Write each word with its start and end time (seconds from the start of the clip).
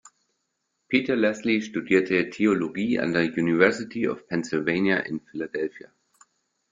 Peter 0.87 1.15
Lesley 1.15 1.61
studierte 1.61 2.27
Theologie 2.31 2.97
an 2.99 3.13
der 3.13 3.25
University 3.25 4.07
of 4.09 4.25
Pennsylvania 4.27 4.97
in 4.97 5.19
Philadelphia. 5.21 5.91